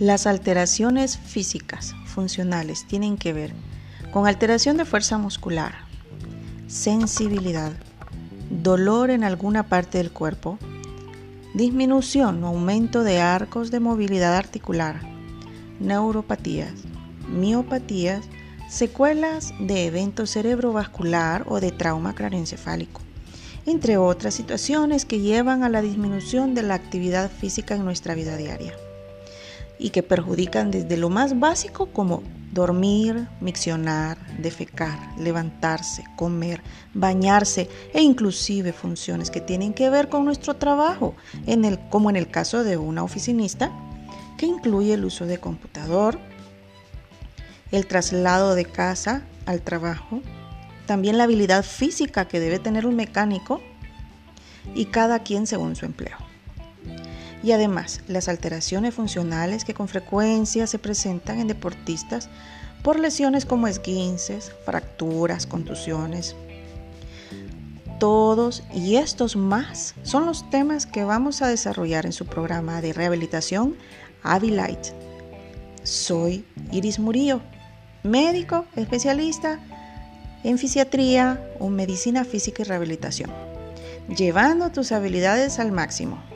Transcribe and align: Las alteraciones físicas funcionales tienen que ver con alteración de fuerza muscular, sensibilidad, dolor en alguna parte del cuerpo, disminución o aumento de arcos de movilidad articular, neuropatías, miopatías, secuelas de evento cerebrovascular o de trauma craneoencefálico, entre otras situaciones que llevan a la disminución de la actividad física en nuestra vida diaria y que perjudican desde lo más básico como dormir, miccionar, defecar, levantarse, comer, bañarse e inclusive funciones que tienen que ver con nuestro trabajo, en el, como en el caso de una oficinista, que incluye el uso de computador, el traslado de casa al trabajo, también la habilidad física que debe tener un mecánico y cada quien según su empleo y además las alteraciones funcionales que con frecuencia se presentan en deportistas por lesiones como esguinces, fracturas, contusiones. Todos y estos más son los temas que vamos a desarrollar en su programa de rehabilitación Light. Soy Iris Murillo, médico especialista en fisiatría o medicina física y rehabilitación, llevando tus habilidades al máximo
Las 0.00 0.26
alteraciones 0.26 1.18
físicas 1.18 1.94
funcionales 2.06 2.86
tienen 2.86 3.18
que 3.18 3.34
ver 3.34 3.52
con 4.10 4.26
alteración 4.26 4.78
de 4.78 4.86
fuerza 4.86 5.18
muscular, 5.18 5.74
sensibilidad, 6.68 7.72
dolor 8.48 9.10
en 9.10 9.24
alguna 9.24 9.68
parte 9.68 9.98
del 9.98 10.10
cuerpo, 10.10 10.58
disminución 11.52 12.42
o 12.42 12.46
aumento 12.46 13.04
de 13.04 13.20
arcos 13.20 13.70
de 13.70 13.80
movilidad 13.80 14.36
articular, 14.36 15.02
neuropatías, 15.80 16.72
miopatías, 17.28 18.24
secuelas 18.70 19.52
de 19.60 19.84
evento 19.84 20.24
cerebrovascular 20.24 21.44
o 21.46 21.60
de 21.60 21.72
trauma 21.72 22.14
craneoencefálico, 22.14 23.02
entre 23.66 23.98
otras 23.98 24.32
situaciones 24.32 25.04
que 25.04 25.20
llevan 25.20 25.62
a 25.62 25.68
la 25.68 25.82
disminución 25.82 26.54
de 26.54 26.62
la 26.62 26.72
actividad 26.72 27.30
física 27.30 27.74
en 27.74 27.84
nuestra 27.84 28.14
vida 28.14 28.38
diaria 28.38 28.72
y 29.80 29.90
que 29.90 30.02
perjudican 30.02 30.70
desde 30.70 30.98
lo 30.98 31.08
más 31.08 31.40
básico 31.40 31.86
como 31.86 32.22
dormir, 32.52 33.28
miccionar, 33.40 34.18
defecar, 34.38 34.98
levantarse, 35.18 36.04
comer, 36.16 36.62
bañarse 36.92 37.68
e 37.94 38.02
inclusive 38.02 38.72
funciones 38.72 39.30
que 39.30 39.40
tienen 39.40 39.72
que 39.72 39.88
ver 39.88 40.08
con 40.08 40.24
nuestro 40.24 40.54
trabajo, 40.54 41.14
en 41.46 41.64
el, 41.64 41.78
como 41.88 42.10
en 42.10 42.16
el 42.16 42.28
caso 42.28 42.62
de 42.62 42.76
una 42.76 43.02
oficinista, 43.02 43.72
que 44.36 44.46
incluye 44.46 44.94
el 44.94 45.04
uso 45.04 45.26
de 45.26 45.38
computador, 45.38 46.18
el 47.72 47.86
traslado 47.86 48.54
de 48.54 48.66
casa 48.66 49.22
al 49.46 49.62
trabajo, 49.62 50.20
también 50.86 51.16
la 51.16 51.24
habilidad 51.24 51.64
física 51.64 52.28
que 52.28 52.40
debe 52.40 52.58
tener 52.58 52.84
un 52.84 52.96
mecánico 52.96 53.62
y 54.74 54.86
cada 54.86 55.20
quien 55.20 55.46
según 55.46 55.76
su 55.76 55.86
empleo 55.86 56.29
y 57.42 57.52
además 57.52 58.00
las 58.06 58.28
alteraciones 58.28 58.94
funcionales 58.94 59.64
que 59.64 59.74
con 59.74 59.88
frecuencia 59.88 60.66
se 60.66 60.78
presentan 60.78 61.40
en 61.40 61.48
deportistas 61.48 62.28
por 62.82 62.98
lesiones 62.98 63.44
como 63.44 63.68
esguinces, 63.68 64.52
fracturas, 64.64 65.46
contusiones. 65.46 66.34
Todos 67.98 68.62
y 68.74 68.96
estos 68.96 69.36
más 69.36 69.94
son 70.02 70.24
los 70.24 70.48
temas 70.48 70.86
que 70.86 71.04
vamos 71.04 71.42
a 71.42 71.48
desarrollar 71.48 72.06
en 72.06 72.12
su 72.12 72.26
programa 72.26 72.80
de 72.80 72.94
rehabilitación 72.94 73.76
Light. 74.24 74.86
Soy 75.82 76.44
Iris 76.72 76.98
Murillo, 76.98 77.40
médico 78.02 78.64
especialista 78.76 79.58
en 80.44 80.56
fisiatría 80.56 81.42
o 81.58 81.68
medicina 81.68 82.24
física 82.24 82.62
y 82.62 82.64
rehabilitación, 82.64 83.30
llevando 84.08 84.70
tus 84.70 84.92
habilidades 84.92 85.58
al 85.58 85.70
máximo 85.70 86.29